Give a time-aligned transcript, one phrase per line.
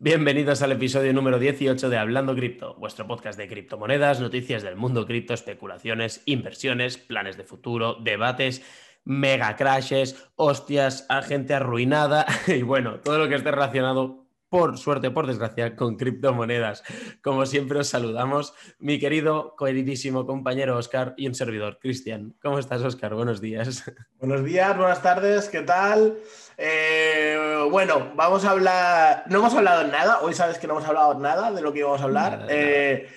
[0.00, 5.04] Bienvenidos al episodio número 18 de Hablando Cripto, vuestro podcast de criptomonedas, noticias del mundo
[5.06, 8.62] cripto, especulaciones, inversiones, planes de futuro, debates,
[9.04, 15.10] mega crashes, hostias, a gente arruinada y bueno, todo lo que esté relacionado por suerte,
[15.10, 16.84] por desgracia, con criptomonedas.
[17.20, 22.36] Como siempre os saludamos, mi querido, queridísimo compañero Oscar y un servidor, Cristian.
[22.40, 23.14] ¿Cómo estás, Oscar?
[23.14, 23.82] Buenos días.
[24.20, 26.18] Buenos días, buenas tardes, ¿qué tal?
[26.60, 31.14] Eh, bueno, vamos a hablar, no hemos hablado nada, hoy sabes que no hemos hablado
[31.14, 32.46] nada de lo que íbamos a hablar.
[32.48, 33.08] Eh,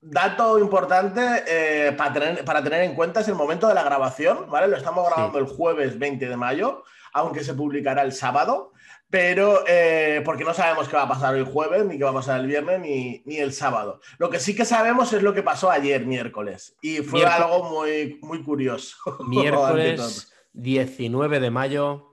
[0.00, 4.50] dato importante eh, para, tener, para tener en cuenta es el momento de la grabación,
[4.50, 4.66] ¿vale?
[4.68, 8.72] Lo estamos grabando el jueves 20 de mayo, aunque se publicará el sábado
[9.08, 12.14] pero eh, porque no sabemos qué va a pasar el jueves, ni qué va a
[12.14, 14.00] pasar el viernes, ni, ni, el sábado.
[14.18, 18.18] Lo que sí que sabemos es lo que pasó ayer, miércoles, y fue algo muy,
[18.22, 18.96] muy curioso.
[19.28, 22.05] Miércoles 19 de mayo,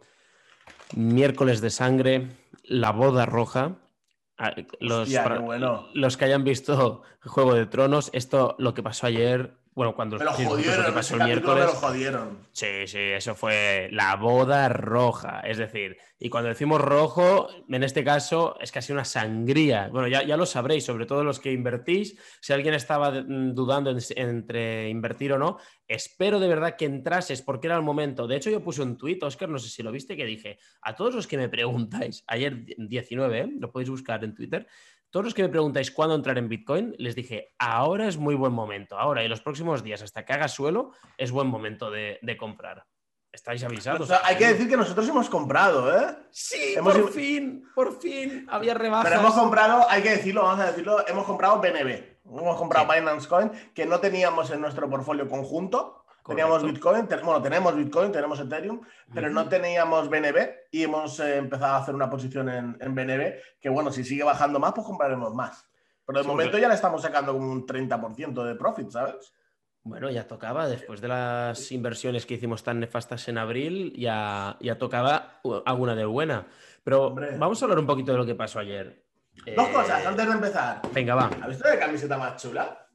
[0.95, 2.27] miércoles de sangre,
[2.63, 3.77] la boda roja.
[4.37, 5.09] Ah, los,
[5.41, 5.87] bueno.
[5.93, 10.25] los que hayan visto Juego de Tronos, esto lo que pasó ayer bueno, cuando me
[10.25, 11.65] lo jodieron, que pasó el miércoles.
[11.65, 12.47] Me lo jodieron.
[12.51, 15.39] Sí, sí, eso fue la boda roja.
[15.41, 19.89] Es decir, y cuando decimos rojo, en este caso es casi una sangría.
[19.89, 22.17] Bueno, ya, ya lo sabréis, sobre todo los que invertís.
[22.39, 25.57] Si alguien estaba mm, dudando entre invertir o no,
[25.87, 28.27] espero de verdad que entrases porque era el momento.
[28.27, 30.95] De hecho, yo puse un tuit, Oscar, no sé si lo viste, que dije a
[30.95, 33.49] todos los que me preguntáis, ayer 19, ¿eh?
[33.59, 34.67] lo podéis buscar en Twitter,
[35.13, 38.51] todos los que me preguntáis cuándo entrar en Bitcoin, les dije, ahora es muy buen
[38.51, 40.89] momento, ahora y los próximos días, hasta que haga suelo,
[41.19, 42.87] es buen momento de, comprar.
[43.31, 44.09] ¿Estáis avisados?
[44.09, 46.15] hay que decir que nosotros hemos comprado, ¿eh?
[46.31, 49.07] Sí, por fin, por fin, había rebajas.
[49.07, 52.13] Pero hemos comprado, hay que decirlo, vamos a decirlo, hemos comprado BNB.
[52.25, 56.02] Hemos comprado Binance Coin, que no teníamos en nuestro portfolio conjunto.
[56.25, 58.81] Teníamos Bitcoin, bueno, tenemos Bitcoin, tenemos Ethereum,
[59.13, 63.69] pero no teníamos BNB y hemos eh, empezado a hacer una posición en, BNB que,
[63.69, 65.67] bueno, si sigue bajando más, pues compraremos más.
[66.05, 69.33] Pero de momento ya le estamos sacando un 30% de profit, ¿sabes?
[69.83, 74.77] Bueno, ya tocaba, después de las inversiones que hicimos tan nefastas en abril, ya, ya
[74.77, 76.47] tocaba alguna de buena.
[76.85, 79.03] Pero vamos a hablar un poquito de lo que pasó ayer.
[79.57, 80.81] Dos cosas antes de empezar.
[80.93, 81.29] Venga, va.
[81.41, 82.87] ¿Has visto la camiseta más chula?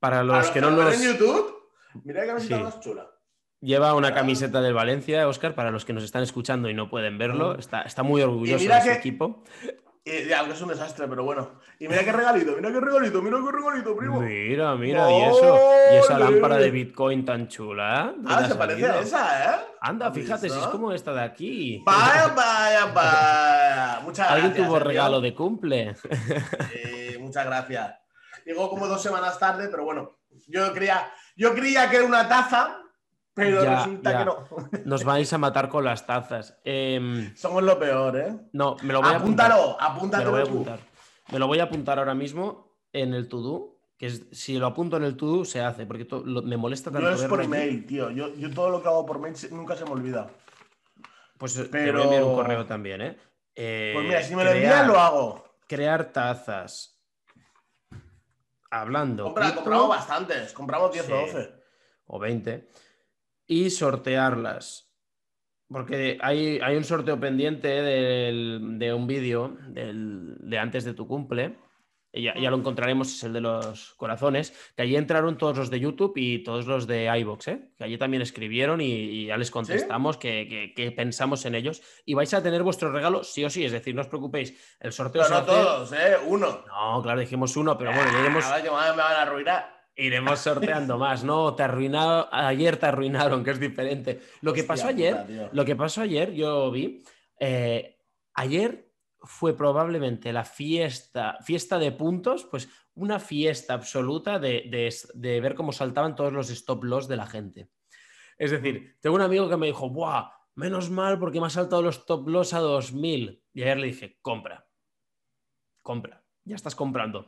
[0.00, 1.00] Para los, que no nos.
[1.00, 1.55] en YouTube?
[2.04, 3.10] Mira qué camiseta más chula.
[3.60, 7.18] Lleva una camiseta del Valencia, Oscar, para los que nos están escuchando y no pueden
[7.18, 7.54] verlo.
[7.54, 7.60] Mm.
[7.60, 9.42] Está, está muy orgulloso de su equipo.
[10.04, 11.58] Y, ya, es un desastre, pero bueno.
[11.80, 14.20] Y mira qué regalito, mira qué regalito, mira qué regalito, primo.
[14.20, 15.58] Mira, mira, y eso.
[15.92, 18.14] Y esa lámpara de Bitcoin tan chula.
[18.14, 18.20] ¿eh?
[18.24, 19.58] Ah, se parece a esa, ¿eh?
[19.80, 21.82] Anda, fíjate, si es como esta de aquí.
[21.84, 24.00] Vaya, vaya, vaya.
[24.04, 24.44] Muchas gracias.
[24.44, 25.96] ¿Alguien tuvo regalo de cumple?
[25.96, 27.96] Sí, muchas gracias.
[28.44, 32.80] Llegó como dos semanas tarde, pero bueno, yo creía, yo creía que era una taza,
[33.34, 34.48] pero resulta que no.
[34.86, 36.58] Nos vais a matar con las tazas.
[36.64, 38.34] Em, Somos lo peor, ¿eh?
[38.52, 39.52] No, me lo voy a apuntar.
[39.78, 40.18] apúntalo.
[40.18, 40.78] Me lo voy a apuntar.
[41.30, 43.74] Me lo voy a apuntar ahora mismo en el to-do.
[43.98, 47.08] Que si lo apunto en el to-do, se hace, porque me molesta tanto.
[47.08, 48.10] Yo es por email, tío.
[48.10, 50.30] Yo, todo lo que hago por mail nunca se me olvida.
[51.36, 51.70] Pues pero...
[51.70, 53.18] te voy a enviar un correo también, ¿eh?
[53.54, 55.44] pues mira, si me lo envías, lo hago.
[55.66, 56.95] Crear tazas
[58.80, 59.24] hablando.
[59.24, 61.54] compramos bastantes, compramos 10 o 12.
[62.06, 62.68] O 20.
[63.46, 64.92] Y sortearlas.
[65.68, 71.56] Porque hay, hay un sorteo pendiente de un vídeo de antes de tu cumple
[72.22, 76.12] ya, lo encontraremos, es el de los corazones, que allí entraron todos los de YouTube
[76.16, 77.70] y todos los de iBox, ¿eh?
[77.76, 81.82] que allí también escribieron y, ya les contestamos que, pensamos en ellos.
[82.04, 84.92] Y vais a tener vuestro regalo sí o sí, es decir, no os preocupéis, el
[84.92, 86.16] sorteo pero no todos, ¿eh?
[86.26, 86.64] Uno.
[86.66, 88.44] No, claro, dijimos uno, pero bueno, ya iremos...
[88.44, 89.76] me van a arruinar.
[89.96, 91.54] Iremos sorteando más, ¿no?
[91.54, 94.20] Te arruinado, ayer te arruinaron, que es diferente.
[94.42, 97.02] Lo que pasó ayer, lo que pasó ayer, yo vi,
[97.40, 97.98] eh,
[98.34, 98.85] ayer
[99.26, 106.14] fue probablemente la fiesta, fiesta de puntos, pues una fiesta absoluta de, ver cómo saltaban
[106.14, 107.70] todos los stop loss de la gente.
[108.38, 110.30] Es decir, tengo un amigo que me dijo, ¡buah!
[110.54, 113.42] Menos mal porque me ha saltado los stop loss a 2000.
[113.52, 114.66] Y ayer le dije, compra,
[115.82, 117.26] compra, ya estás comprando.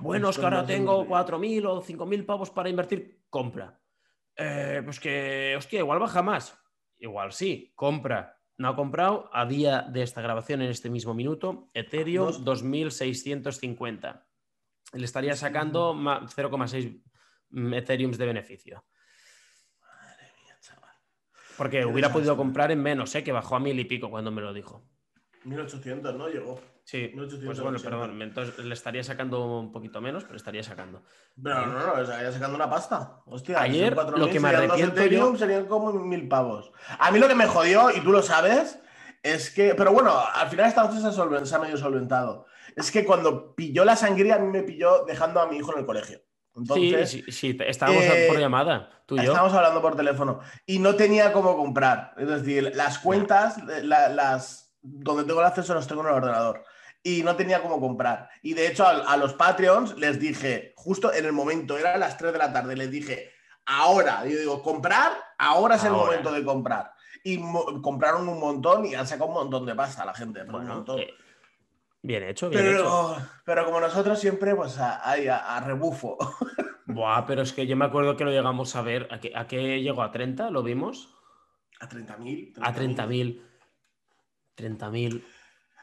[0.00, 3.80] Bueno, es que ahora tengo 4.000 o 5.000 pavos para invertir, compra.
[4.36, 6.56] Eh, pues que, hostia, igual baja más.
[6.98, 11.70] Igual sí, compra no ha comprado a día de esta grabación en este mismo minuto
[11.74, 14.26] Ethereum 2650.
[14.94, 17.02] Le estaría sacando 0,6
[17.74, 18.84] Ethereum de beneficio.
[19.80, 20.94] Madre mía, chaval.
[21.56, 23.22] Porque hubiera podido comprar en menos, ¿eh?
[23.22, 24.84] que bajó a mil y pico cuando me lo dijo.
[25.44, 26.28] 1800, ¿no?
[26.28, 26.60] Llegó.
[26.88, 27.12] Sí,
[27.44, 31.02] pues bueno, perdón, entonces le estaría sacando un poquito menos, pero estaría sacando.
[31.42, 33.20] Pero no, no, estaría sacando una pasta.
[33.26, 35.36] Hostia, ayer lo que me arrepiento yo...
[35.36, 36.72] serían como mil pavos.
[36.98, 38.78] A mí lo que me jodió, y tú lo sabes,
[39.22, 40.98] es que, pero bueno, al final esta noche
[41.44, 42.46] se ha, medio solventado.
[42.74, 45.80] Es que cuando pilló la sangría, a mí me pilló dejando a mi hijo en
[45.80, 46.22] el colegio.
[46.56, 49.32] Entonces, sí, sí, sí, estábamos por eh, llamada, tú y yo.
[49.32, 52.14] Estábamos hablando por teléfono y no tenía cómo comprar.
[52.16, 56.64] Es decir, las cuentas, las, donde tengo el acceso los tengo en el ordenador
[57.02, 58.30] y no tenía cómo comprar.
[58.42, 62.32] Y de hecho a, los Patreons les dije, justo en el momento, era las 3
[62.32, 63.30] de la tarde, les dije,
[63.66, 66.92] ahora, yo digo, comprar, ahora es el momento de comprar.
[67.24, 67.40] Y
[67.82, 70.44] compraron un montón y han sacado un montón de pasta a la gente.
[70.44, 71.12] Bueno, eh,
[72.02, 73.28] bien hecho, bien pero, hecho.
[73.44, 76.16] Pero como nosotros siempre, pues ahí a, rebufo.
[76.86, 79.08] Buah, pero es que yo me acuerdo que lo llegamos a ver.
[79.10, 80.02] ¿A qué, a qué llegó?
[80.02, 80.50] ¿A 30?
[80.50, 81.14] ¿Lo vimos?
[81.80, 82.54] A 30.000.
[82.62, 83.42] a 30.000.
[84.56, 85.22] 30.000.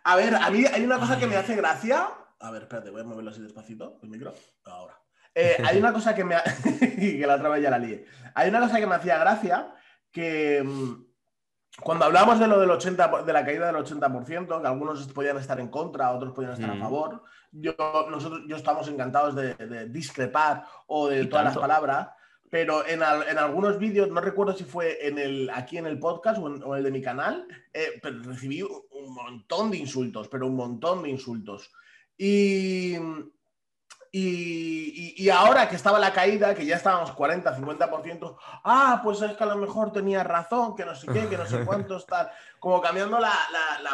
[0.05, 2.07] A ver, a mí hay una cosa que me hace gracia.
[2.39, 4.33] A ver, espérate, voy a moverlo así despacito, el micro.
[4.65, 4.99] Ahora.
[5.37, 6.37] Eh, hay una cosa que me.
[6.79, 8.05] que la otra vez ya la lié.
[8.35, 9.75] Hay una cosa que me hacía gracia
[10.09, 10.63] que.
[10.63, 11.03] Mm,
[11.81, 15.59] cuando hablamos de lo del 80, de la caída del 80%, que algunos podían estar
[15.59, 16.79] en contra, otros podían estar a mm.
[16.79, 17.75] favor, yo,
[18.09, 22.11] nosotros, yo estamos encantados de, discrepar o de todas las palabras,
[22.49, 26.47] pero en, algunos vídeos, no recuerdo si fue en el, aquí en el podcast o
[26.47, 31.03] en, el de mi canal, eh, pero recibí un montón de insultos, pero un montón
[31.03, 31.71] de insultos.
[32.17, 32.95] Y,
[34.17, 39.43] y, ahora que estaba la caída, que ya estábamos 40, 50%, ah, pues es que
[39.43, 42.79] a lo mejor tenía razón, que no sé qué, que no sé cuántos, tal, como
[42.79, 43.33] cambiando la,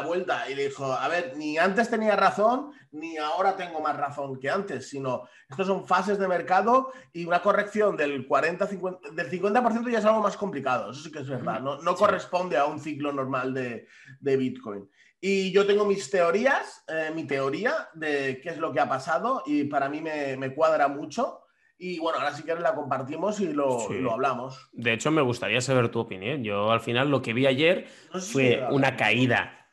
[0.05, 0.47] vuelta.
[0.47, 4.49] Y le dijo, a ver, ni antes tenía razón, ni ahora tengo más razón que
[4.49, 9.89] antes, sino estos son fases de mercado y una corrección del 40, 50, del 50%
[9.89, 12.79] ya es algo más complicado, eso sí que es verdad, no, no corresponde a un
[12.79, 13.87] ciclo normal de,
[14.19, 14.87] de Bitcoin.
[15.23, 19.43] Y yo tengo mis teorías, eh, mi teoría de qué es lo que ha pasado
[19.45, 21.41] y para mí me, cuadra mucho.
[21.77, 24.69] Y bueno, ahora sí que la compartimos y lo, hablamos.
[24.71, 26.43] De hecho, me gustaría saber tu opinión.
[26.43, 27.87] Yo al final lo que vi ayer
[28.19, 29.67] fue una caída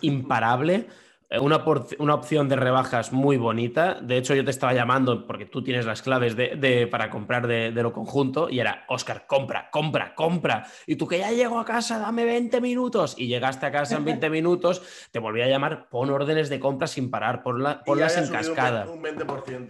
[0.00, 0.88] imparable
[1.30, 1.62] eh, una,
[1.98, 4.00] una, opción de rebajas muy bonita.
[4.00, 7.70] De hecho, yo te estaba llamando porque tú tienes las claves de, para comprar de,
[7.70, 10.66] lo conjunto y era, Oscar, compra, compra, compra.
[10.86, 13.14] Y tú que ya llego a casa, dame 20 minutos.
[13.18, 16.86] Y llegaste a casa en 20 minutos, te volví a llamar, pon órdenes de compra
[16.86, 18.88] sin parar, por ponlas en cascada.
[18.88, 19.68] Un 20%.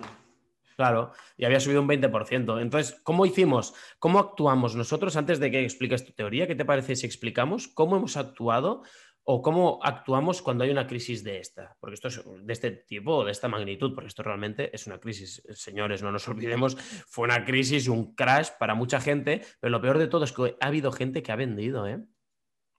[0.79, 2.63] Claro, y había subido un 20%.
[2.63, 3.75] Entonces, ¿cómo hicimos?
[3.99, 6.47] ¿Cómo actuamos nosotros antes de que expliques tu teoría?
[6.47, 8.85] ¿Qué te parece si explicamos cómo hemos actuado
[9.31, 13.27] o cómo actuamos cuando hay una crisis de esta, porque esto es de este tipo,
[13.27, 16.77] de esta magnitud, porque esto realmente es una crisis, señores, no nos olvidemos,
[17.07, 20.57] fue una crisis, un crash para mucha gente, pero lo peor de todo es que
[20.59, 22.03] ha habido gente que ha vendido, ¿eh?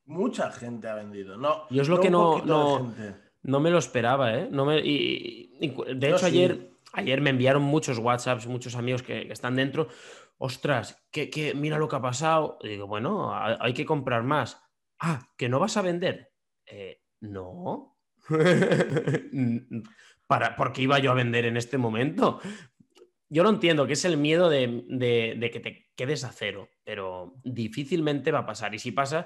[0.05, 1.69] Mucha gente ha vendido, no.
[1.69, 2.41] Yo es lo que no,
[3.43, 4.47] no, me lo esperaba, ¿eh?
[4.49, 5.51] No me, y,
[5.95, 9.87] de hecho, ayer, ayer me enviaron muchos WhatsApps, muchos amigos que, están dentro.
[10.39, 12.57] Ostras, que, mira lo que ha pasado.
[12.63, 14.59] digo, bueno, hay que comprar más.
[14.99, 16.28] Ah, que no vas a vender.
[16.69, 17.97] Eh, no.
[20.27, 22.39] ¿Para, ¿Por qué iba yo a vender en este momento?
[23.29, 28.31] Yo lo entiendo, que es el miedo de, que te quedes a cero, pero difícilmente
[28.31, 28.73] va a pasar.
[28.73, 29.25] Y si pasa,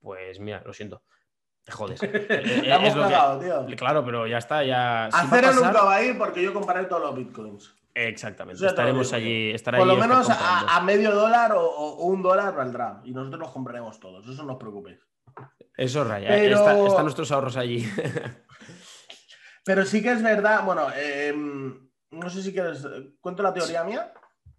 [0.00, 1.02] pues mira, lo siento.
[1.64, 2.00] Te jodes.
[2.00, 3.76] tío.
[3.76, 5.06] Claro, pero ya está, ya.
[5.06, 7.74] a cero nunca va a ir porque yo compraré todos los bitcoins.
[7.94, 8.64] Exactamente.
[8.64, 9.54] Estaremos allí.
[9.58, 13.00] Por lo menos a, medio dólar o, un dólar valdrá.
[13.04, 14.26] Y nosotros los compraremos todos.
[14.28, 15.00] Eso no os preocupéis.
[15.76, 16.36] Eso raya.
[16.36, 17.86] están nuestros ahorros allí.
[19.64, 22.86] Pero sí que es verdad, bueno, em, no sé si quieres.
[23.20, 24.12] ¿Cuento la teoría mía?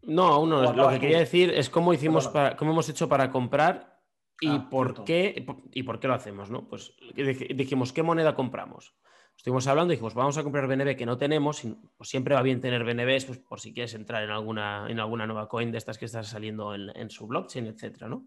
[0.04, 0.72] No, aún no.
[0.74, 4.00] Lo que quería decir es cómo hicimos para, cómo hemos hecho para comprar
[4.40, 6.68] y ah, por qué y por qué lo hacemos, ¿no?
[6.68, 8.96] Pues dijimos, ¿qué moneda compramos?
[9.36, 11.64] Estuvimos hablando y dijimos, vamos a comprar BNB que no tenemos,
[11.98, 15.26] pues siempre va bien tener BNB pues por si quieres entrar en alguna, en alguna
[15.26, 18.26] nueva coin de estas que estás saliendo en, en su blockchain, etcétera, ¿no?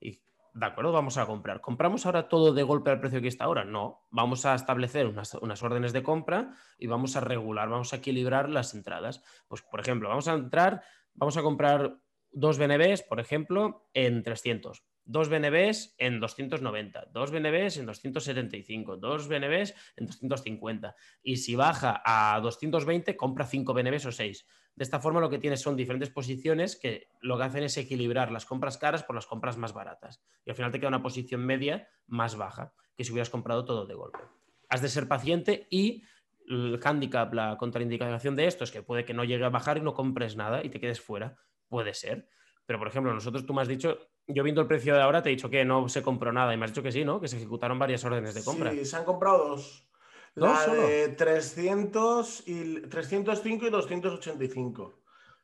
[0.00, 0.20] Y
[0.54, 1.60] de acuerdo, vamos a comprar.
[1.60, 3.64] ¿Compramos ahora todo de golpe al precio que está ahora?
[3.64, 8.48] No, vamos a establecer unas, órdenes de compra y vamos a regular, vamos a equilibrar
[8.48, 9.22] las entradas.
[9.48, 10.82] Pues, por ejemplo, vamos a entrar,
[11.14, 11.98] vamos a comprar
[12.30, 19.26] dos BNBs, por ejemplo, en 300 dos BNBs en 290, dos BNBs en 275, dos
[19.26, 20.94] BNBs en 250.
[21.22, 24.46] Y si baja a 220, compra 5 BNBs o 6.
[24.76, 28.30] De esta forma lo que tienes son diferentes posiciones que lo que hacen es equilibrar
[28.32, 30.22] las compras caras por las compras más baratas.
[30.44, 33.86] Y al final te queda una posición media más baja que si hubieras comprado todo
[33.86, 34.20] de golpe.
[34.68, 36.02] Has de ser paciente y
[36.48, 39.80] el handicap, la contraindicación de esto es que puede que no llegue a bajar y
[39.80, 41.36] no compres nada y te quedes fuera.
[41.68, 42.28] Puede ser.
[42.66, 45.28] Pero, por ejemplo, nosotros tú me has dicho, yo viendo el precio de ahora te
[45.28, 47.20] he dicho que no se compró nada y me has dicho que sí, ¿no?
[47.20, 48.70] Que se ejecutaron varias órdenes de compra.
[48.70, 49.89] Sí, se han comprado dos.
[50.34, 54.94] La de 300 y 305 y 285.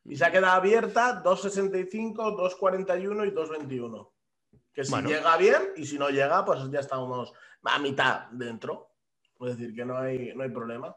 [0.05, 4.13] Y se ha quedado abierta 265, 241 y 221.
[4.73, 7.33] Que si llega bien y si no llega, pues ya estamos
[7.65, 8.91] a mitad dentro.
[9.41, 10.97] Es decir, que no hay, no hay problema.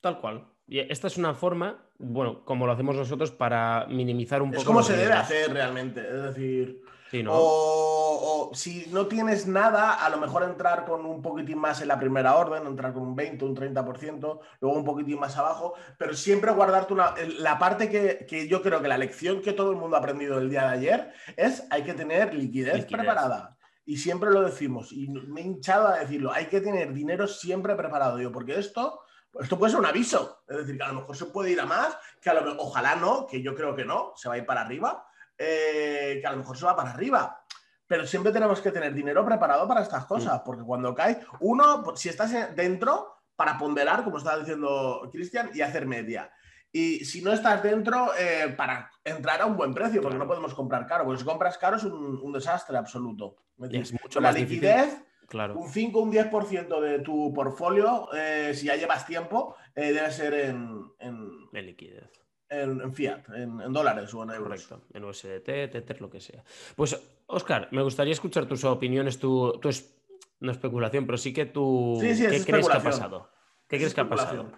[0.00, 0.46] Tal cual.
[0.66, 4.60] Y esta es una forma, bueno, como lo hacemos nosotros para minimizar un poco.
[4.60, 6.00] Es como se debe hacer realmente.
[6.00, 6.82] Es decir,
[7.28, 8.03] o,
[8.52, 12.36] si no tienes nada, a lo mejor entrar con un poquitín más en la primera
[12.36, 16.92] orden, entrar con un 20, un 30%, luego un poquitín más abajo, pero siempre guardarte
[16.92, 17.14] una...
[17.38, 20.50] La parte que, yo creo que la lección que todo el mundo ha aprendido el
[20.50, 22.86] día de ayer es hay que tener liquidez.
[22.86, 23.56] preparada.
[23.86, 27.74] Y siempre lo decimos, y me he hinchado a decirlo, hay que tener dinero siempre
[27.74, 29.00] preparado, yo, porque esto,
[29.38, 31.66] esto puede ser un aviso, es decir, que a lo mejor se puede ir a
[31.66, 34.46] más, que a lo ojalá no, que yo creo que no, se va a ir
[34.46, 37.43] para arriba, eh, que a lo mejor se va para arriba.
[37.86, 42.08] Pero siempre tenemos que tener dinero preparado para estas cosas, porque cuando cae, uno, si
[42.08, 46.30] estás dentro, para ponderar, como estaba diciendo Cristian, y hacer media.
[46.72, 50.54] Y si no estás dentro, eh, para entrar a un buen precio, porque no podemos
[50.54, 51.04] comprar caro.
[51.04, 53.36] Porque si compras caro es un, desastre absoluto.
[53.70, 55.56] Es mucho la liquidez, claro.
[55.56, 60.84] un 5 un 10% de tu portfolio, eh, si ya llevas tiempo, debe ser en,
[60.98, 62.23] en, liquidez
[62.62, 64.66] en, fiat, en, dólares o en euros.
[64.66, 66.42] Correcto, en USDT, Tether, lo que sea.
[66.76, 69.94] Pues, Oscar, me gustaría escuchar tus opiniones, tu, tu es,
[70.40, 71.98] no especulación, pero sí que tú...
[72.00, 73.30] ¿Qué crees que ha pasado?
[73.68, 74.52] ¿Qué crees que ha pasado?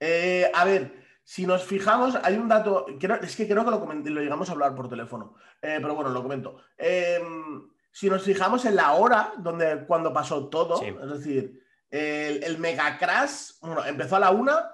[0.00, 2.86] Eh, a ver, si nos fijamos, hay un dato,
[3.22, 6.22] es que creo que lo, lo llegamos a hablar por teléfono, eh, pero bueno, lo
[6.22, 6.56] comento.
[6.76, 12.58] Em, si nos fijamos en la hora donde cuando pasó todo, es decir, el, el
[12.58, 14.70] mega crash, bueno, empezó a la una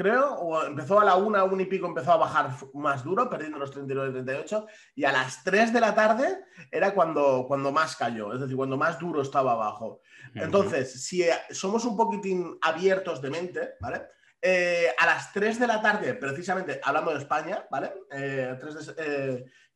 [0.00, 3.58] creo, o empezó a la una, una y pico, empezó a bajar más duro, perdiendo
[3.58, 8.32] los 39 38, y a las 3 de la tarde era cuando, cuando más cayó,
[8.32, 10.00] es decir, cuando más duro estaba abajo.
[10.34, 14.02] Entonces, si somos un poquitín abiertos de mente, ¿vale?
[14.40, 17.92] Eh, a las 3 de la tarde, precisamente hablando de España, ¿vale?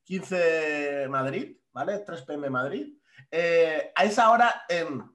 [0.05, 1.99] 15 eh, Madrid, ¿vale?
[1.99, 2.97] 3 pm Madrid.
[3.31, 5.14] Eh, a esa hora en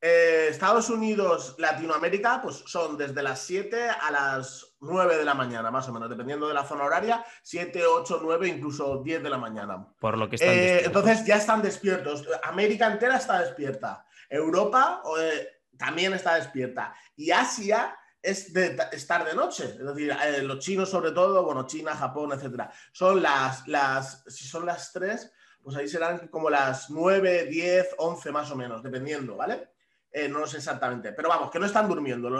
[0.00, 5.72] eh, Estados Unidos, Latinoamérica, pues son desde las 7 a las 9 de la mañana,
[5.72, 9.38] más o menos, dependiendo de la zona horaria, 7, 8, 9, incluso 10 de la
[9.38, 9.88] mañana.
[9.98, 12.28] Por lo que están eh, Entonces ya están despiertos.
[12.44, 14.06] América entera está despierta.
[14.30, 16.94] Europa eh, también está despierta.
[17.16, 19.64] Y Asia es de estar de noche.
[19.64, 22.70] Es decir, los chinos sobre todo, bueno, China, Japón, etcétera.
[22.92, 28.30] Son las, las, si son las 3, pues ahí serán como las 9, 10, 11
[28.30, 29.70] más o menos, dependiendo, ¿vale?
[30.10, 32.30] Eh, no lo sé exactamente, pero vamos, que no están durmiendo.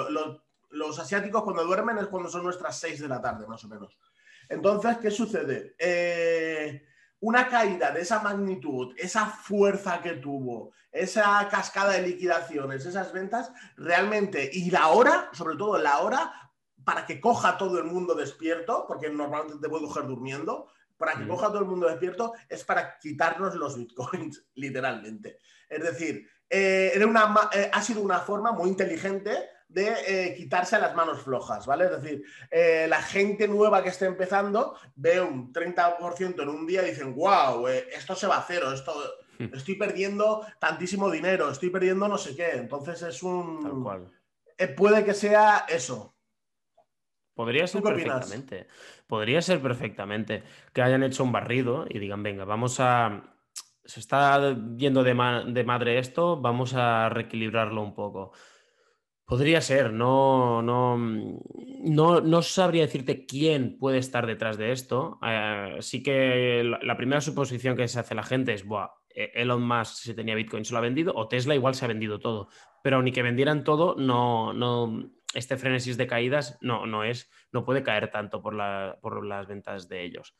[0.70, 3.98] los asiáticos cuando duermen es cuando son nuestras 6 de la tarde, más o menos.
[4.48, 5.74] Entonces, ¿qué sucede?
[5.78, 6.86] Eh,
[7.20, 13.52] una caída de esa magnitud, esa fuerza que tuvo, esa cascada de liquidaciones, esas ventas,
[13.76, 16.32] realmente, y la hora, sobre todo la hora,
[16.84, 21.28] para que coja todo el mundo despierto, porque normalmente te puedo coger durmiendo, para que
[21.28, 25.38] coja todo el mundo despierto, es para quitarnos los bitcoins, literalmente.
[25.68, 30.78] Es decir, eh, era una, eh, ha sido una forma muy inteligente de eh, quitarse
[30.78, 31.84] las manos flojas, ¿vale?
[31.84, 32.24] Es decir,
[32.88, 37.66] la gente nueva que está empezando ve un 30% en un día y dicen, wow,
[37.66, 38.94] esto se va a cero, esto,
[39.38, 39.52] hmm.
[39.52, 42.52] estoy perdiendo tantísimo dinero, estoy perdiendo no sé qué.
[42.52, 43.62] Entonces es un...
[43.62, 44.74] Tal cual.
[44.74, 46.14] puede que sea eso.
[47.34, 48.66] Podría ser perfectamente.
[49.06, 53.37] Podría ser perfectamente que hayan hecho un barrido y digan, venga, vamos a
[53.88, 58.32] se está yendo de, madre esto, vamos a reequilibrarlo un poco.
[59.24, 65.18] Podría ser, no, no, no, no, sabría decirte quién puede estar detrás de esto.
[65.26, 69.66] Eh, sí que la, primera suposición que se hace la gente es, Buah, e-, Elon
[69.66, 72.48] Musk si tenía Bitcoin se lo ha vendido, o Tesla igual se ha vendido todo.
[72.82, 77.64] Pero ni que vendieran todo, no, no, este frenesis de caídas no, no es, no
[77.64, 80.36] puede caer tanto por, la, por las ventas de ellos.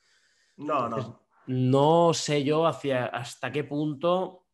[0.57, 1.28] No, no.
[1.49, 4.47] No sé yo hacia, hasta qué punto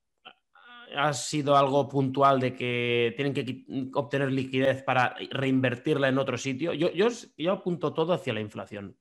[0.97, 6.73] ha sido algo puntual de que tienen que obtener liquidez para reinvertirla en otro sitio.
[6.73, 8.97] Yo, yo, yo apunto todo hacia la inflación.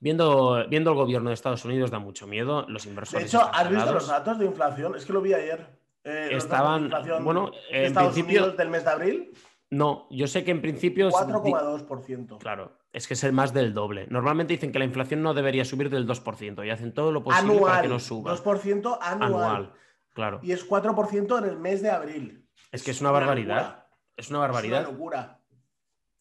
[0.00, 3.30] Viendo, viendo el gobierno de Estados Unidos da mucho miedo, los inversores.
[3.30, 4.96] De hecho, ¿has visto los datos de inflación?
[4.96, 5.64] Es que lo vi ayer.
[6.02, 6.90] Eh, Estaban,
[7.22, 9.32] bueno, en Estados principio, Unidos del mes de abril.
[9.70, 11.08] No, yo sé que en principio...
[11.10, 12.38] 4,2%.
[12.38, 14.06] Claro, es que es el más del doble.
[14.10, 17.58] Normalmente dicen que la inflación no debería subir del 2% y hacen todo lo posible
[17.60, 18.36] para que no suba.
[18.36, 19.32] 2% anual.
[19.32, 19.72] anual.
[20.12, 20.40] Claro.
[20.42, 22.46] Y es 4% en el mes de abril.
[22.70, 23.86] Es que es, una, barbaridad.
[24.16, 24.82] Es una barbaridad.
[24.82, 25.40] Es una locura.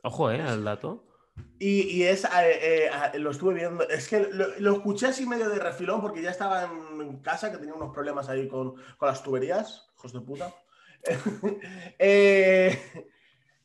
[0.04, 0.42] Ojo, ¿eh?
[0.48, 1.06] El dato.
[1.60, 6.02] Y, es, eh, eh, lo estuve viendo, es que lo, escuché así medio de refilón
[6.02, 10.12] porque ya estaba en casa, que tenía unos problemas ahí con, con las tuberías, hijos
[10.12, 10.54] de puta.
[12.00, 13.06] eh,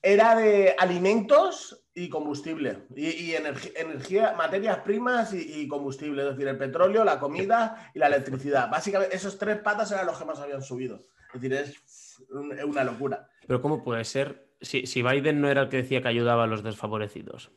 [0.02, 2.86] era de alimentos y combustible.
[2.94, 6.22] Y, energía, materias primas y, combustible.
[6.22, 8.70] Es decir, el petróleo, la comida y la electricidad.
[8.70, 11.00] Básicamente, esos tres patas eran los que más habían subido.
[11.32, 12.22] Es decir, es
[12.64, 13.30] una locura.
[13.46, 14.50] Pero ¿cómo puede ser?
[14.60, 17.50] Si, Biden no era el que decía que ayudaba a los desfavorecidos.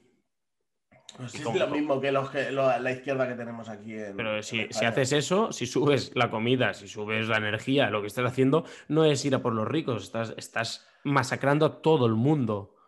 [1.17, 3.93] Pues es lo mismo que, los la izquierda que tenemos aquí.
[3.93, 7.99] En, Pero si, si, haces eso, si subes la comida, si subes la energía, lo
[7.99, 12.05] que estás haciendo no es ir a por los ricos, estás, estás masacrando a todo
[12.05, 12.78] el mundo.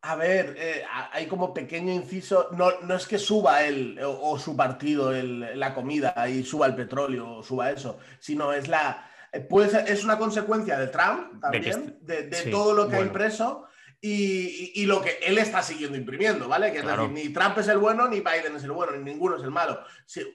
[0.00, 4.56] A ver, eh, hay como pequeño inciso, no, no es que suba él o, su
[4.56, 9.92] partido la comida y suba el petróleo o suba eso, sino es la eh, puede
[9.92, 13.67] es una consecuencia de Trump también, de, todo lo que ha impreso
[14.00, 16.70] y, lo que él está siguiendo imprimiendo, ¿vale?
[16.70, 19.36] Que es decir, ni Trump es el bueno, ni Biden es el bueno, ni ninguno
[19.36, 19.80] es el malo.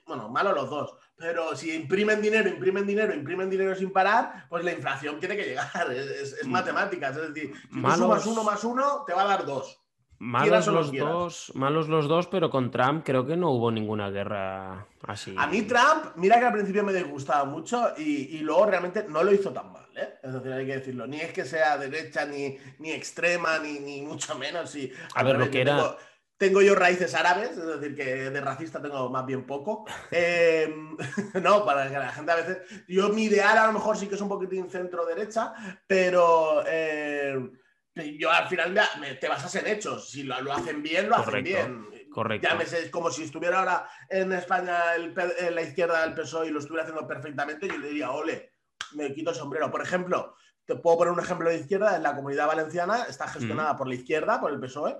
[0.06, 0.94] bueno, malo los dos.
[1.16, 5.44] Pero si imprimen dinero, imprimen dinero, imprimen dinero sin parar, pues la inflación tiene que
[5.44, 5.64] llegar.
[5.94, 6.50] Es, es, mm.
[6.50, 7.16] matemáticas.
[7.16, 9.83] Es decir, si tú sumas uno más uno, te va a dar dos.
[10.24, 14.86] Malos los dos, malos los dos, pero con Trump creo que no hubo ninguna guerra
[15.06, 15.34] así.
[15.36, 19.32] A mí Trump, mira que al principio me disgustaba mucho y, luego realmente no lo
[19.32, 20.14] hizo tan mal, ¿eh?
[20.22, 21.06] Es decir, hay que decirlo.
[21.06, 24.74] Ni es que sea derecha, ni, ni extrema, ni, ni mucho menos.
[24.76, 25.96] Y, a ver, lo que era
[26.36, 29.84] tengo yo raíces árabes, es decir, que de racista tengo más bien poco.
[30.10, 30.96] Em,
[31.42, 32.58] no, para que la gente a veces.
[32.88, 35.54] Yo, mi ideal a lo mejor sí que es un poquitín centro-derecha,
[35.86, 37.50] pero eh,
[37.94, 38.78] yo al final
[39.20, 40.10] te basas en hechos.
[40.10, 41.88] Si lo, hacen bien, lo hacen bien.
[42.10, 42.48] Correcto.
[42.60, 46.60] es como si estuviera ahora en España el, en la izquierda del PSOE y lo
[46.60, 48.52] estuviera haciendo perfectamente, yo le diría, ole,
[48.92, 49.70] me quito el sombrero.
[49.70, 53.76] Por ejemplo, te puedo poner un ejemplo de izquierda, en la comunidad valenciana está gestionada
[53.76, 54.96] por la izquierda, por el PSOE,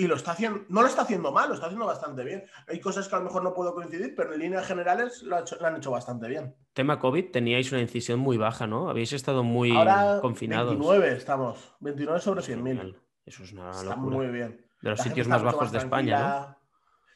[0.00, 2.42] y lo está haciendo, no lo está haciendo mal, lo está haciendo bastante bien.
[2.66, 5.76] Hay cosas que a lo mejor no puedo coincidir, pero en líneas generales lo, han
[5.76, 6.56] hecho bastante bien.
[6.72, 8.88] Tema COVID, teníais una incisión muy baja, ¿no?
[8.88, 9.74] Habéis estado muy
[10.22, 10.70] confinados.
[10.70, 12.96] 29 estamos, 29 sobre 100.000.
[13.26, 14.66] Eso es una está muy bien.
[14.80, 16.56] De los sitios más bajos de España, ¿no?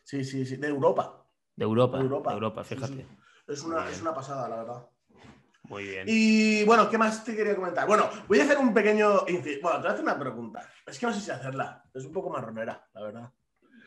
[0.02, 1.24] Sí, sí, sí, de Europa.
[1.56, 3.06] De Europa, de Europa, fíjate.
[3.46, 4.86] Es, una, es una pasada, la verdad.
[5.64, 6.04] Muy bien.
[6.06, 7.87] Y bueno, ¿qué más te quería comentar?
[7.87, 9.25] Bueno, voy a hacer un pequeño.
[9.25, 10.68] Bueno, te voy a hacer una pregunta.
[10.87, 11.83] Es que no sé si hacerla.
[11.94, 13.33] Es un poco marronera, la verdad.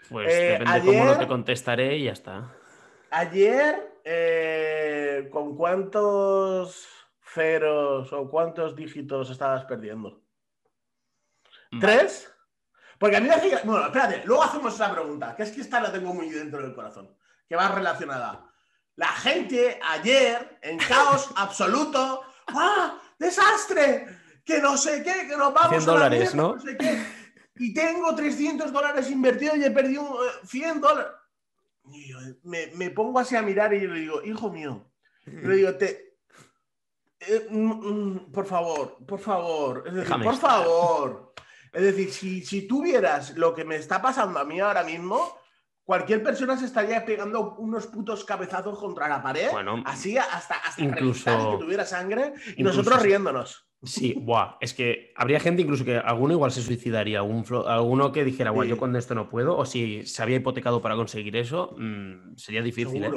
[0.09, 2.51] Pues eh, depende cómo no te contestaré y ya está.
[3.11, 6.87] Ayer, eh, ¿con cuántos
[7.21, 10.23] ceros o cuántos dígitos estabas perdiendo?
[11.79, 12.33] ¿Tres?
[12.97, 13.59] Porque a mí me hace...
[13.63, 16.73] Bueno, espérate, luego hacemos esa pregunta, que es que esta la tengo muy dentro del
[16.73, 17.15] corazón,
[17.47, 18.49] que va relacionada.
[18.97, 22.99] La gente ayer, en caos absoluto, ¡ah!
[23.17, 24.07] ¡Desastre!
[24.43, 26.55] Que no sé qué, que nos vamos 100 dólares, ¿no?
[26.55, 27.03] no sé qué.
[27.55, 31.11] Y tengo 300 dólares invertidos y he perdido 100 dólares.
[31.91, 32.11] Y
[32.43, 34.91] me, me, pongo así a mirar y le digo, hijo mío,
[35.25, 36.07] le digo, te,
[37.19, 41.33] eh, mm, mm, por favor, por favor, es decir, por favor.
[41.73, 45.37] Es decir, si, si tú vieras lo que me está pasando a mí ahora mismo,
[45.87, 49.47] cualquier persona se estaría pegando unos putos cabezazos contra la pared,
[49.85, 53.69] así hasta, hasta incluso, que tuviera sangre, y nosotros riéndonos.
[53.81, 58.49] Sí, buah, es que habría gente incluso que alguno igual se suicidaría, alguno que dijera,
[58.49, 62.35] guau, yo con esto no puedo, o si se había hipotecado para conseguir eso, mm,
[62.35, 63.05] sería difícil.
[63.05, 63.11] ¿eh?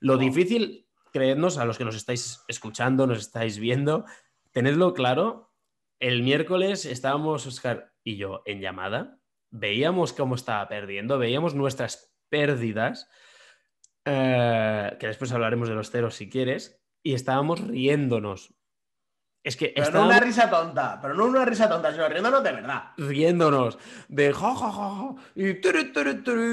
[0.00, 4.06] Lo difícil, creednos, a los que nos estáis escuchando, nos estáis viendo,
[4.50, 5.52] tenedlo claro,
[6.00, 9.18] el miércoles estábamos Oscar y yo en llamada,
[9.50, 13.08] veíamos cómo estaba perdiendo, veíamos nuestras pérdidas,
[14.04, 18.52] eh, que después hablaremos de los ceros si quieres, y estábamos riéndonos.
[19.44, 22.50] Es que pero no una risa tonta, pero no una risa tonta, sino riéndonos de
[22.50, 22.82] verdad.
[22.96, 25.52] Riéndonos de ja, ja, ja, y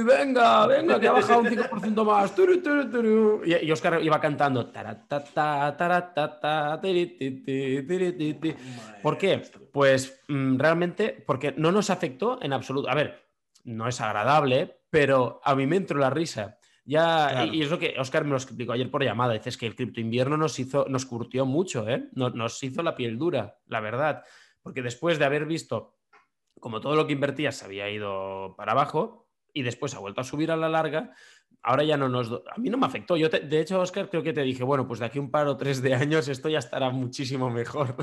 [0.04, 2.36] venga, venga, que ha bajado un 5% más.
[3.44, 4.72] y, y, Oscar iba cantando.
[9.02, 9.41] ¿Por qué?
[9.74, 12.88] Pues mm, realmente, porque no nos afectó en absoluto.
[12.88, 13.31] A ver,
[13.63, 16.58] no es agradable, pero a mí me entró la risa.
[16.84, 19.34] Ya, y, es lo que Oscar me lo explicó ayer por llamada.
[19.34, 22.10] Dices que el cripto invierno nos hizo, nos curtió mucho, ¿eh?
[22.13, 24.24] Nos, nos, hizo la piel dura, la verdad.
[24.62, 25.97] Porque después de haber visto
[26.60, 30.24] como todo lo que invertías se había ido para abajo y después ha vuelto a
[30.24, 31.13] subir a la larga,
[31.62, 32.32] ahora ya no nos.
[32.32, 33.17] A mí no me afectó.
[33.17, 35.58] Yo, de hecho, Oscar, creo que te dije, bueno, pues de aquí un par o
[35.58, 37.95] tres de años esto ya estará muchísimo mejor.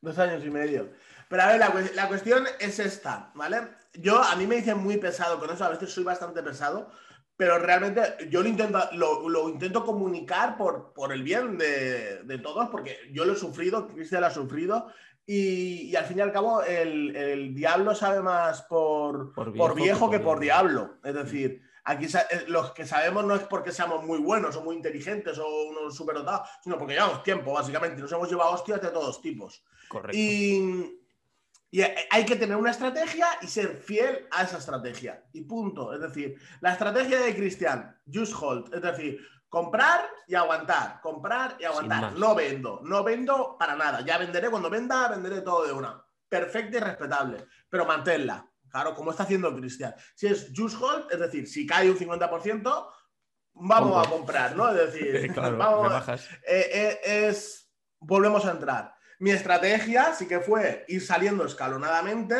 [0.00, 0.90] Dos años y medio.
[1.28, 3.62] Pero a ver, la, la cuestión es esta, ¿vale?
[3.94, 6.90] Yo, a mí me dicen muy pesado con eso, a veces soy bastante pesado,
[7.36, 12.68] pero realmente yo lo intento, lo, intento comunicar por, por el bien de, de, todos,
[12.68, 14.86] porque yo lo he sufrido, Cristian lo ha sufrido,
[15.26, 20.10] y, y, al fin y al cabo el, el diablo sabe más por, por viejo,
[20.10, 20.98] que por diablo.
[21.02, 24.76] Es decir, aquí eh, los que sabemos no es porque seamos muy buenos o muy
[24.76, 29.20] inteligentes o unos superdotados, sino porque llevamos tiempo, básicamente, nos hemos llevado hostias de todos
[29.22, 29.64] tipos.
[29.88, 30.16] Correcto.
[30.16, 30.98] Y
[31.74, 35.24] Y hay que tener una estrategia y ser fiel a esa estrategia.
[35.32, 35.92] Y punto.
[35.92, 38.72] Es decir, la estrategia de Cristian, just hold.
[38.72, 41.00] Es decir, comprar y aguantar.
[41.00, 42.12] Comprar y aguantar.
[42.12, 42.80] No vendo.
[42.84, 44.02] No vendo para nada.
[44.02, 46.00] Ya venderé cuando venda, venderé todo de una.
[46.28, 47.44] Perfecta y respetable.
[47.68, 48.48] Pero manténla.
[48.68, 49.96] Claro, como está haciendo Cristian.
[50.14, 52.88] Si es just hold, es decir, si cae un 50%,
[53.54, 54.70] vamos a comprar, ¿no?
[54.70, 56.08] Es decir, vamos,
[56.46, 58.94] eh, eh, es, volvemos a entrar.
[59.24, 62.36] Mi estrategia sí que fue ir saliendo escalonadamente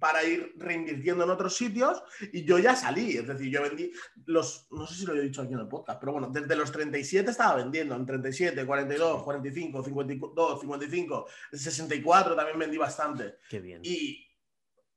[0.00, 3.92] para ir reinvirtiendo en otros sitios y yo ya salí, es decir, yo vendí
[4.24, 6.72] los, no sé si lo he dicho aquí en el podcast, pero bueno, desde los
[6.72, 13.36] 37 estaba vendiendo, en 37, 42, 45, 52, 55, 64 también vendí bastante.
[13.48, 13.82] Qué bien.
[13.84, 14.26] Y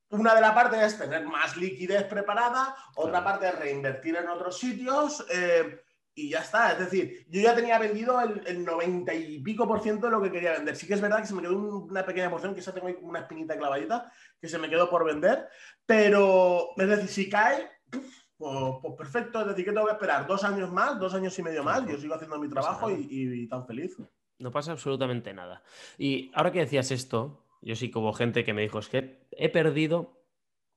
[0.10, 4.58] una de las partes es tener más liquidez preparada, otra parte es reinvertir en otros
[4.58, 5.24] sitios.
[5.32, 5.84] Eh,
[6.20, 6.74] y ya está.
[6.74, 10.32] Es decir, yo ya tenía vendido el, 90 y pico por ciento de lo que
[10.32, 10.76] quería vender.
[10.76, 12.96] Sí que es verdad que se me quedó una pequeña porción, que esa tengo ahí
[12.96, 15.48] como una espinita clavadita, que se me quedó por vender.
[15.86, 19.42] Pero, es decir, si cae, pues, pues, perfecto.
[19.42, 21.88] Es decir, que tengo que esperar dos años más, dos años y medio más.
[21.88, 23.98] Yo sigo haciendo mi trabajo y, tan feliz.
[24.40, 25.64] No pasa absolutamente nada.
[25.98, 29.26] Y ahora que decías esto, yo sí que hubo gente que me dijo, es que
[29.32, 30.22] he perdido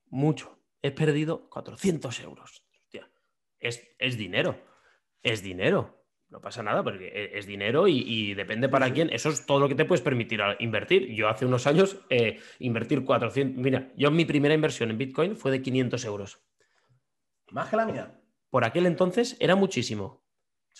[0.07, 0.59] mucho.
[0.83, 2.65] He perdido 400 euros.
[2.85, 3.09] Hostia,
[3.59, 4.72] es, es dinero
[5.23, 5.99] es dinero.
[6.29, 9.11] No pasa nada, porque e, es dinero y, depende para quién.
[9.11, 11.13] Eso es todo lo que te puedes permitir invertir.
[11.15, 13.63] Yo hace unos años eh, invertir 400.
[13.63, 16.43] Mira, yo mi primera inversión en Bitcoin fue de 500 euros.
[17.51, 18.19] Más que la mía.
[18.49, 20.23] Por aquel entonces era muchísimo.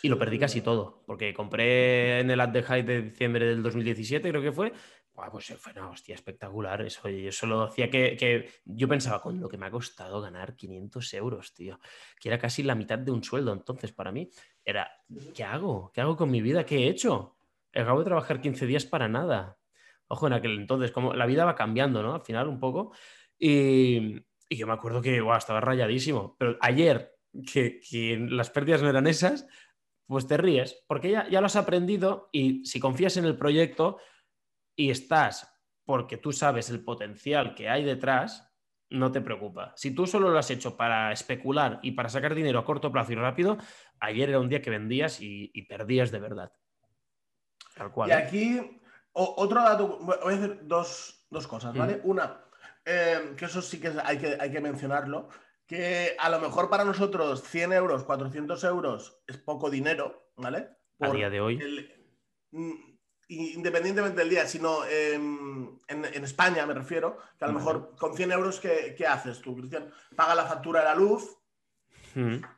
[0.03, 3.63] y lo perdí casi todo, porque compré en el At the High de diciembre del
[3.63, 4.73] 2017, creo que fue,
[5.15, 6.83] pues fue una hostia espectacular.
[6.83, 11.15] Eso, yo solo hacía que, Yo pensaba, con lo que me ha costado ganar 500
[11.15, 11.79] euros, tío.
[12.19, 13.53] Que era casi la mitad de un sueldo.
[13.53, 14.31] Entonces, para mí,
[14.65, 14.91] era,
[15.35, 15.91] ¿qué hago?
[15.93, 16.65] ¿Qué hago con mi vida?
[16.65, 17.37] ¿Qué he hecho?
[17.75, 19.59] Acabo de trabajar 15 días para nada.
[20.09, 22.15] Ojo, en aquel entonces, como la vida va cambiando, ¿no?
[22.15, 22.93] Al final, un poco.
[23.39, 26.37] Y, yo me acuerdo que estaba rayadísimo.
[26.39, 27.15] Pero ayer,
[27.51, 27.81] que,
[28.31, 29.47] las pérdidas no eran esas,
[30.07, 33.99] pues te ríes, porque ya, ya lo has aprendido y si confías en el proyecto,
[34.77, 35.49] y estás
[35.85, 38.53] porque tú sabes el potencial que hay detrás,
[38.91, 39.73] no te preocupa.
[39.77, 43.13] Si tú solo lo has hecho para especular y para sacar dinero a corto plazo
[43.13, 43.59] y rápido,
[44.01, 46.53] ayer era un día que vendías y, perdías de verdad.
[47.75, 48.11] Tal cual.
[48.11, 48.17] Y ¿eh?
[48.17, 48.81] aquí,
[49.13, 52.01] otro dato, voy a decir dos, cosas, ¿vale?
[52.05, 52.45] Una,
[52.85, 55.29] eh, que eso sí que hay, que hay que mencionarlo,
[55.67, 60.69] que a lo mejor para nosotros 100 euros, 400 euros es poco dinero, ¿vale?
[61.01, 61.59] a día de hoy.
[62.51, 62.92] Mm,
[63.33, 65.81] independientemente del día, sino en,
[66.25, 69.91] España me refiero, que a lo mejor con 100 euros, ¿qué, haces tú, Cristian?
[70.17, 71.37] Paga la factura de la luz,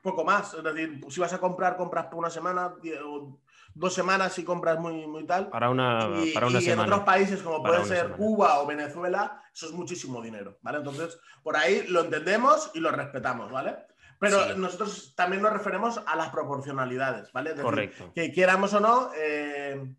[0.03, 0.55] poco más.
[0.55, 3.41] Es decir, si vas a comprar, compras por una semana, o
[3.75, 5.49] dos semanas si compras muy, muy tal.
[5.49, 9.67] Para una, y, para una en otros países, como puede ser Cuba o Venezuela, eso
[9.67, 10.79] es muchísimo dinero, ¿vale?
[10.79, 13.77] Entonces, por ahí lo entendemos y lo respetamos, ¿vale?
[14.19, 17.55] Pero nosotros también nos referimos a las proporcionalidades, ¿vale?
[17.55, 18.13] Correcto.
[18.15, 19.95] Que quieramos o no, eh,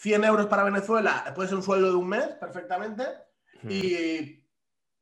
[0.00, 3.04] 100 euros para Venezuela puede ser un sueldo de un mes perfectamente.
[3.68, 4.42] Y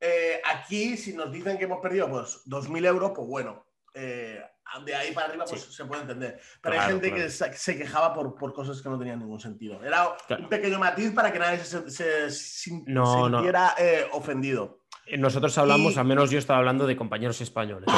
[0.00, 4.42] eh, aquí, si nos dicen que hemos perdido pues 2.000 euros, pues bueno, eh,
[4.84, 6.40] de ahí para arriba pues se puede entender.
[6.60, 9.82] Pero hay gente que se quejaba por, por, cosas que no tenían ningún sentido.
[9.84, 14.77] Era un pequeño matiz para que nadie se, sintiera eh, ofendido.
[15.16, 17.88] Nosotros hablamos, al menos yo estaba hablando de compañeros españoles.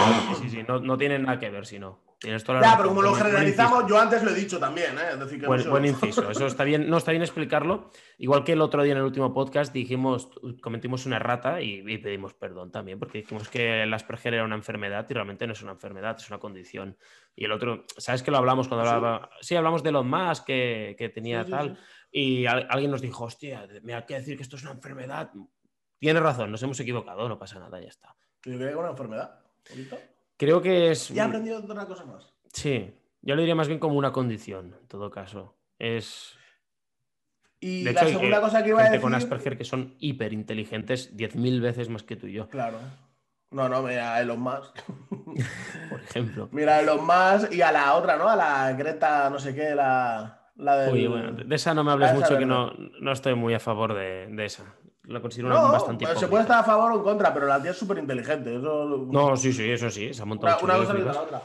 [0.40, 2.01] Sí, sí, no, no tienen nada que ver, sino.
[2.20, 5.16] Tienes toda la ya, pero como lo generalizamos, yo antes lo he dicho también, ¿eh?
[5.16, 7.90] decir, que buen, inciso, eso está bien, no está bien explicarlo.
[8.18, 12.35] Igual que el otro día en el último podcast dijimos, cometimos una errata y, pedimos
[12.35, 15.73] perdón también, porque dijimos que el Asperger era una enfermedad y realmente no es una
[15.73, 16.99] enfermedad, es una condición.
[17.35, 19.31] Y el otro, ¿sabes que lo hablamos cuando hablaba?
[19.40, 21.79] Sí, hablamos de los más que, que tenía tal.
[22.12, 25.31] Y alguien nos dijo, hostia, me hay que decir que esto es una enfermedad.
[26.01, 28.17] Tiene razón, nos hemos equivocado, no pasa nada, ya está.
[28.47, 29.39] ¿Yo creo que una enfermedad?
[30.39, 31.11] Creo que es.
[31.11, 32.33] ¿Ya he aprendido otra cosa más?
[32.55, 35.59] Sí, yo lo diría más bien como una condición, en todo caso.
[35.79, 36.39] Es.
[37.61, 39.01] Y la segunda eh, cosa que iba a decir.
[39.03, 42.49] con Asperger que son hiper inteligentes, 10.000 veces más que tú y yo.
[42.49, 42.79] Claro.
[43.51, 44.81] No, no, mira a Elon Musk.
[45.91, 46.49] Por ejemplo.
[46.51, 48.27] Mira a Elon Musk y a la otra, ¿no?
[48.27, 50.51] A la Greta, no sé qué, la.
[50.57, 51.09] la de.
[51.09, 54.29] bueno, de esa no me hables mucho, que no, no, estoy muy a favor de,
[54.29, 54.65] de esa
[55.11, 57.73] la considero no, bastante Se puede estar a favor o en contra, pero la tía
[57.73, 58.51] es súper inteligente.
[58.59, 61.42] No, sí, sí, eso sí, se ha montado Una, una cosa y la otra.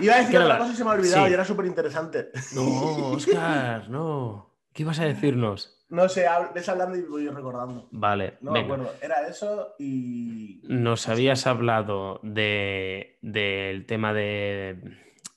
[0.00, 2.30] Iba a decir otra cosa y se me ha olvidado y era súper interesante.
[2.54, 4.54] No, Oscar, no.
[4.72, 5.84] ¿Qué ibas a decirnos?
[5.88, 7.88] No sé, ves hablando y voy recordando.
[7.92, 8.92] Vale, no me acuerdo.
[9.00, 10.60] Era eso y.
[10.64, 14.80] Nos habías hablado de, del tema de,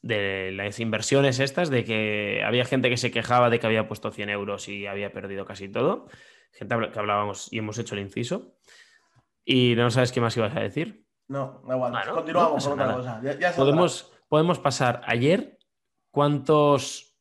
[0.02, 4.12] de las inversiones estas, de que había gente que se quejaba de que había puesto
[4.12, 6.08] 100 euros y había perdido casi todo.
[6.52, 8.56] Gente que hablábamos y hemos hecho el inciso.
[9.46, 11.06] Y no sabes qué más ibas a decir.
[11.28, 11.94] No, da igual.
[12.14, 13.22] Continuamos con otra cosa.
[13.56, 15.58] podemos, podemos pasar ayer
[16.12, 17.16] cuántos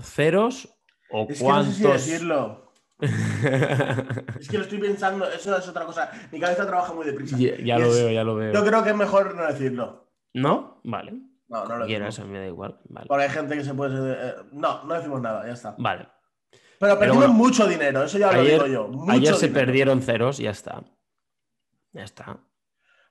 [0.00, 0.68] ceros
[1.10, 1.80] o cuántos.
[1.80, 2.64] no decirlo.
[3.00, 6.10] es que lo estoy pensando, eso es otra cosa.
[6.32, 7.36] Mi cabeza trabaja muy deprisa.
[7.38, 8.52] Ya, lo veo, ya lo veo.
[8.52, 10.10] Yo creo que es mejor no decirlo.
[10.32, 10.80] ¿No?
[10.84, 11.12] Vale.
[11.48, 12.80] No, no lo quieras, a mí me da igual.
[12.88, 13.06] Vale.
[13.06, 14.12] Porque hay gente que se puede.
[14.12, 15.74] Eh, no, no decimos nada, ya está.
[15.78, 16.08] Vale.
[16.84, 18.90] Pero perdimos mucho dinero, eso ya lo digo yo.
[19.08, 20.84] ayer se perdieron ceros, ya está.
[21.92, 22.38] Ya está.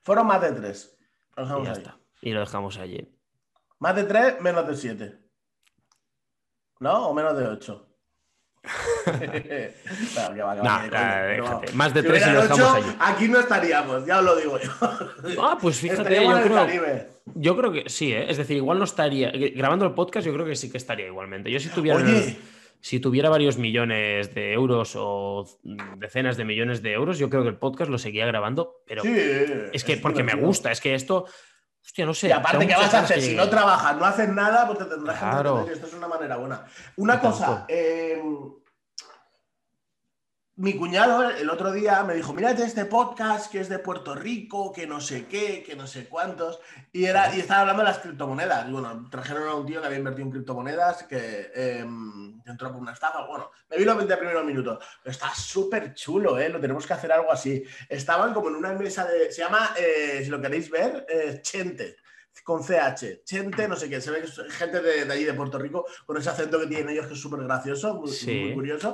[0.02, 0.96] Fueron más de tres.
[1.36, 1.98] y ya está.
[2.20, 3.12] Y lo dejamos allí.
[3.80, 5.18] Más de tres, menos de siete.
[6.78, 7.08] ¿No?
[7.08, 7.88] O menos de ocho.
[11.74, 12.96] Más de tres y lo dejamos allí.
[13.00, 14.70] Aquí no estaríamos, ya os lo digo yo.
[15.42, 16.66] Ah, pues fíjate, yo creo,
[17.34, 18.30] yo creo que sí, ¿eh?
[18.30, 19.32] es decir, igual no estaría.
[19.54, 21.50] Grabando el podcast, yo creo que sí que estaría igualmente.
[21.50, 21.98] Yo si tuviera.
[22.84, 25.46] Si tuviera varios millones de euros o
[25.96, 29.84] decenas de millones de euros, yo creo que el podcast lo seguía grabando, pero es
[29.84, 31.24] que porque me gusta, es que esto,
[31.82, 32.28] hostia, no sé.
[32.28, 33.22] Y aparte, ¿qué vas a hacer?
[33.22, 36.66] Si no trabajas, no haces nada, pues te tendrás que Esto es una manera buena.
[36.96, 38.20] Una cosa, eh,
[40.56, 44.72] mi cuñado el otro día me dijo, mírate este podcast que es de Puerto Rico,
[44.72, 46.60] que no sé qué, que no sé cuántos,
[46.92, 48.68] y, era, y estaba hablando de las criptomonedas.
[48.68, 52.80] Y bueno, trajeron a un tío que había invertido en criptomonedas, que em, entró por
[52.80, 53.26] una estafa.
[53.26, 54.78] Bueno, me vi los 20 primeros minutos.
[55.04, 56.48] Está súper chulo, ¿eh?
[56.48, 57.64] Lo tenemos que hacer algo así.
[57.88, 59.32] Estaban como en una mesa de...
[59.32, 61.96] Se llama, eh, si lo queréis ver, eh, Chente
[62.42, 65.86] con CH, Chente, no sé qué, se ve que gente de, allí de Puerto Rico
[66.04, 68.92] con ese acento que tienen ellos que es súper gracioso, muy, curioso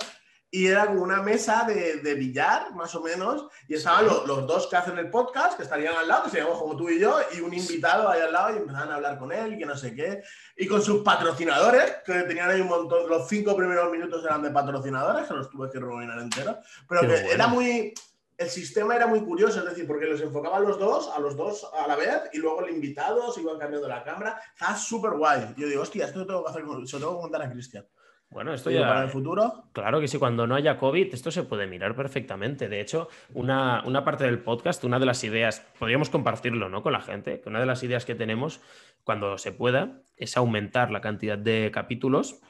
[0.52, 4.76] y era como una mesa de, billar, más o menos, y estaban los, dos que
[4.76, 7.54] hacen el podcast, que estarían al lado, que seríamos como tú y yo, y un
[7.54, 10.22] invitado ahí al lado, y empezaban a hablar con él, y que no sé qué,
[10.56, 14.50] y con sus patrocinadores, que tenían ahí un montón, los cinco primeros minutos eran de
[14.50, 16.56] patrocinadores, que los tuve que rebobinar enteros,
[16.88, 17.94] pero que era muy,
[18.36, 21.68] el sistema era muy curioso, es decir, porque los enfocaban los dos, a los dos
[21.72, 25.54] a la vez, y luego el invitado se iban cambiando la cámara, estaba súper guay.
[25.56, 27.86] Yo digo, hostia, esto lo tengo que hacer, se lo tengo que contar a Cristian.
[28.30, 28.86] Bueno, esto ya.
[28.86, 29.64] ¿Para el futuro?
[29.72, 32.68] Claro que sí, cuando no haya COVID, esto se puede mirar perfectamente.
[32.68, 36.82] De hecho, una, una, parte del podcast, una de las ideas, podríamos compartirlo ¿no?
[36.84, 38.60] con la gente, que una de las ideas que tenemos
[39.02, 42.40] cuando se pueda es aumentar la cantidad de capítulos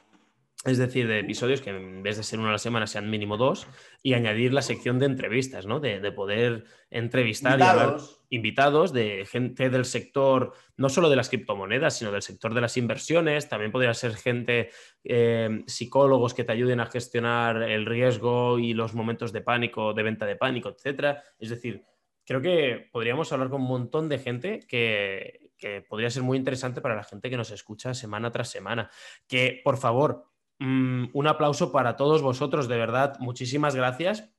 [0.63, 3.35] es decir, de episodios que en vez de ser una a la semana sean mínimo
[3.35, 3.67] dos,
[4.03, 5.79] y añadir la sección de entrevistas, ¿no?
[5.79, 7.97] De, poder entrevistar y hablar
[8.29, 12.77] invitados de gente del sector, no solo de las criptomonedas, sino del sector de las
[12.77, 13.49] inversiones.
[13.49, 14.69] También podría ser gente,
[15.03, 20.03] eh, psicólogos que te ayuden a gestionar el riesgo y los momentos de pánico, de
[20.03, 21.23] venta de pánico, etcétera.
[21.39, 21.83] Es decir,
[22.23, 26.81] creo que podríamos hablar con un montón de gente que, que podría ser muy interesante
[26.81, 28.89] para la gente que nos escucha semana tras semana.
[29.27, 30.30] Que, por favor,
[30.63, 33.17] Mm, un aplauso para todos vosotros, de verdad.
[33.19, 34.29] Muchísimas gracias.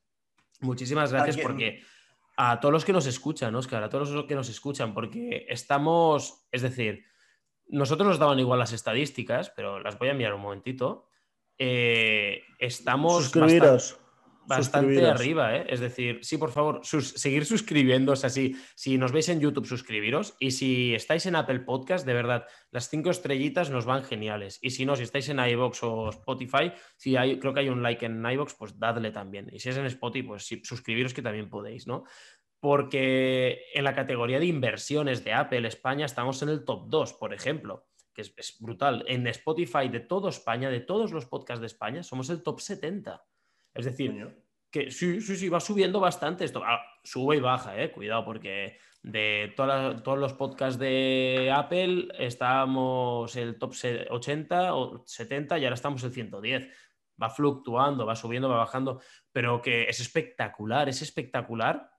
[0.61, 1.83] Muchísimas gracias porque
[2.37, 6.47] a todos los que nos escuchan, Oscar, a todos los que nos escuchan, porque estamos,
[6.49, 7.03] es decir,
[7.67, 11.09] nosotros nos daban igual las estadísticas, pero las voy a enviar un momentito.
[11.57, 13.59] Eh, estamos bastante
[15.05, 15.65] arriba, ¿eh?
[15.69, 18.55] Es decir, sí, por favor, seguir suscribiéndose así.
[18.75, 20.35] Si nos veis en YouTube, suscribiros.
[20.39, 24.59] Y si estáis en Apple Podcast, de verdad, las cinco estrellitas nos van geniales.
[24.61, 27.83] Y si no, si estáis en iVoox o Spotify, si hay, creo que hay un
[27.83, 29.49] like en iVoox, pues dadle también.
[29.51, 32.03] Y si es en Spotify, pues suscribiros que también podéis, ¿no?
[32.59, 37.33] Porque en la categoría de inversiones de Apple España estamos en el top 2, por
[37.33, 39.03] ejemplo que es, es brutal.
[39.07, 43.23] En Spotify de todo España, de todos los podcasts de España, somos el top 70.
[43.73, 44.13] Es decir,
[44.69, 46.63] que sí, sí, sí, va subiendo bastante esto.
[46.65, 53.59] Ah, sube y baja, eh, cuidado, porque de todos los podcasts de Apple estábamos el
[53.59, 53.73] top
[54.09, 56.69] 80 o 70 y ahora estamos el 110.
[57.21, 58.99] Va fluctuando, va subiendo, va bajando,
[59.31, 61.91] pero que es espectacular, es espectacular.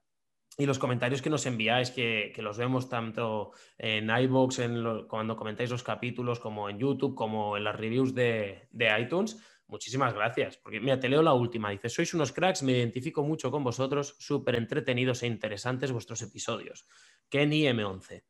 [0.56, 5.70] Y los comentarios que nos enviáis, que, los vemos tanto en iBox, en cuando comentáis
[5.70, 10.56] los capítulos, como en YouTube, como en las reviews de, de iTunes, Muchísimas gracias.
[10.58, 11.70] Porque, mira, te leo la última.
[11.70, 16.86] Dice, sois unos cracks, me identifico mucho con vosotros, súper entretenidos e interesantes vuestros episodios.
[17.28, 18.24] Kenny M11.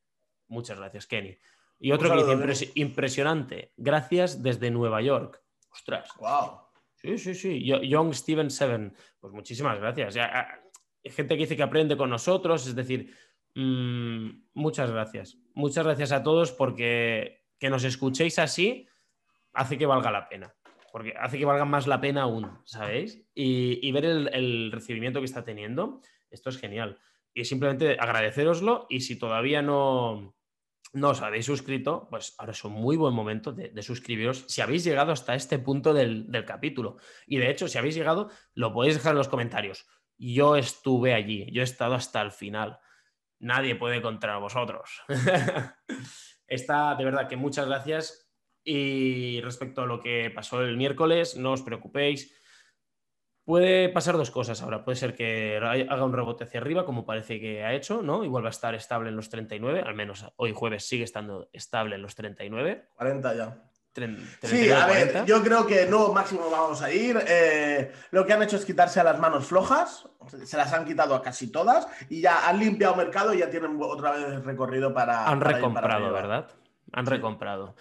[0.48, 1.36] Muchas gracias, Kenny.
[1.80, 3.72] Y otro que dice, impresionante.
[3.76, 5.42] Gracias desde Nueva York.
[5.72, 6.08] Ostras.
[6.18, 6.60] Wow.
[6.94, 7.64] Sí, sí, sí.
[7.64, 8.94] Young Steven Seven.
[9.18, 10.16] Pues muchísimas gracias.
[10.16, 12.66] Hay gente que dice que aprende con nosotros.
[12.66, 13.12] Es decir,
[13.54, 15.36] mm, muchas gracias.
[15.54, 18.88] Muchas gracias a todos porque que nos escuchéis así
[19.52, 20.54] hace que valga la pena
[20.94, 23.20] porque hace que valga más la pena aún, ¿sabéis?
[23.34, 27.00] Y, ver el, recibimiento que está teniendo, esto es genial.
[27.34, 30.36] Y simplemente agradeceroslo y si todavía no,
[30.92, 34.84] no os habéis suscrito, pues ahora es un muy buen momento de, suscribiros si habéis
[34.84, 36.98] llegado hasta este punto del, capítulo.
[37.26, 39.88] Y de hecho, si habéis llegado, lo podéis dejar en los comentarios.
[40.16, 42.78] Yo estuve allí, yo he estado hasta el final.
[43.40, 45.02] Nadie puede contra vosotros.
[46.46, 48.23] Está de verdad que muchas gracias.
[48.64, 52.34] Y respecto a lo que pasó el miércoles, no os preocupéis
[53.44, 54.84] Puede pasar dos cosas ahora.
[54.84, 58.24] Puede ser que haga un rebote hacia arriba, como parece que ha hecho, ¿no?
[58.24, 59.82] Y vuelva a estar estable en los 39.
[59.86, 62.88] Al menos hoy jueves sigue estando estable en los 39.
[62.96, 63.62] 40 ya.
[64.42, 67.22] sí, a ver, yo creo que no máximo vamos a ir.
[67.28, 70.08] Eh, lo que han hecho es quitarse a las manos flojas,
[70.42, 73.76] se las han quitado a casi todas y ya han limpiado mercado y ya tienen
[73.78, 75.28] otra vez recorrido para.
[75.28, 76.48] Han recomprado, ¿verdad?
[76.92, 77.76] Han recomprado.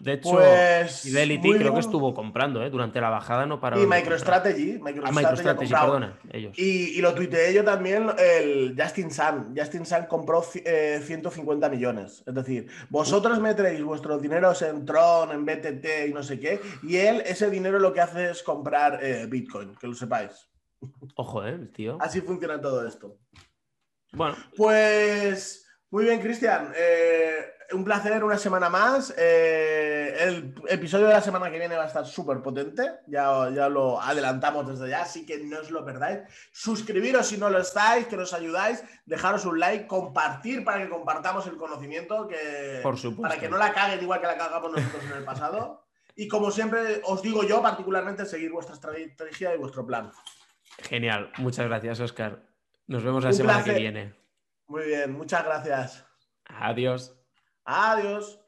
[0.00, 2.70] De hecho, pues, Fidelity creo que estuvo comprando ¿eh?
[2.70, 3.78] durante la bajada, no para.
[3.78, 4.80] Y MicroStrategy.
[5.04, 6.58] Ah, MicroStrategy, perdona, ellos.
[6.58, 9.54] Y, lo tuiteé yo también, el Justin Sun.
[9.56, 12.22] Justin Sun compró 150 eh, millones.
[12.26, 16.96] Es decir, vosotros metéis vuestros dineros en Tron, en BTT y no sé qué, y
[16.96, 20.48] él, ese dinero lo que hace es comprar eh, Bitcoin, que lo sepáis.
[21.16, 21.98] Ojo, ¿eh, tío?
[22.00, 23.18] Así funciona todo esto.
[24.12, 24.36] Bueno.
[24.56, 25.64] Pues.
[25.90, 26.72] Muy bien, Cristian.
[26.76, 27.38] Eh,
[27.72, 29.14] un placer una semana más.
[29.16, 33.00] Eh, el episodio de la semana que viene va a estar súper potente.
[33.06, 36.20] Ya, ya lo adelantamos desde ya, así que no os lo perdáis.
[36.52, 38.82] Suscribiros si no lo estáis, que nos ayudáis.
[39.04, 43.22] Dejaros un like, compartir para que compartamos el conocimiento, que, Por supuesto.
[43.22, 45.84] para que no la caguen igual que la cagamos nosotros en el pasado.
[46.16, 50.10] Y como siempre os digo yo, particularmente, seguir vuestra estrategia y vuestro plan.
[50.78, 51.30] Genial.
[51.38, 52.42] Muchas gracias, Oscar.
[52.86, 54.14] Nos vemos la semana que viene.
[54.66, 56.04] Muy bien, muchas gracias.
[56.46, 57.17] Adiós.
[57.68, 58.40] Adiós.